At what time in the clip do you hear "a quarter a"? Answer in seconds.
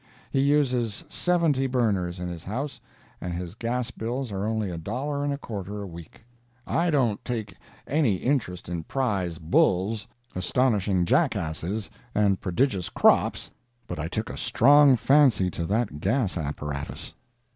5.31-5.85